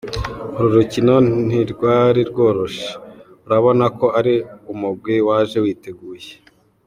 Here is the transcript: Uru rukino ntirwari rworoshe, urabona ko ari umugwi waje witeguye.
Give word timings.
Uru 0.57 0.67
rukino 0.75 1.15
ntirwari 1.47 2.21
rworoshe, 2.29 2.87
urabona 3.45 3.85
ko 3.97 4.05
ari 4.19 4.35
umugwi 4.73 5.15
waje 5.27 5.57
witeguye. 5.65 6.31